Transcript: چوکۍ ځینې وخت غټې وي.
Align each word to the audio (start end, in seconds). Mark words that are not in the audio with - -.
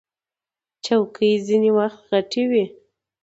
چوکۍ 0.85 1.33
ځینې 1.47 1.71
وخت 1.77 1.99
غټې 2.09 2.43
وي. 2.51 2.65